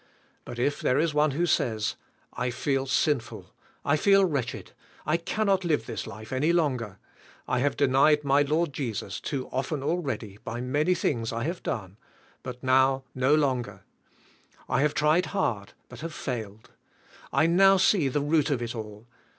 But 0.45 0.57
if 0.57 0.81
there 0.81 0.97
is 0.97 1.13
one 1.13 1.29
who 1.29 1.45
says, 1.45 1.95
*'I 2.33 2.49
feel 2.49 2.85
sinful, 2.87 3.53
I 3.85 3.97
feel 3.97 4.25
wretched, 4.25 4.71
I 5.05 5.15
cannot 5.17 5.63
live 5.63 5.85
this 5.85 6.07
life 6.07 6.33
any 6.33 6.51
long 6.51 6.81
er. 6.81 6.97
I 7.47 7.59
have 7.59 7.77
denied 7.77 8.23
my 8.23 8.41
Lord 8.41 8.73
Jesus 8.73 9.19
too 9.19 9.47
often 9.51 9.83
al 9.83 9.99
ready 9.99 10.39
by 10.43 10.59
many 10.59 10.95
thing 10.95 11.21
s 11.21 11.31
I 11.31 11.43
have 11.43 11.61
done; 11.61 11.97
but 12.41 12.63
now 12.63 13.03
no 13.13 13.35
longer. 13.35 13.83
I 14.67 14.81
have 14.81 14.95
tried 14.95 15.27
hard 15.37 15.73
but 15.87 15.99
have 15.99 16.15
failed. 16.15 16.71
I 17.31 17.45
now 17.45 17.77
see 17.77 18.07
the 18.07 18.21
root 18.21 18.49
of 18.49 18.63
it 18.63 18.73
all. 18.73 19.07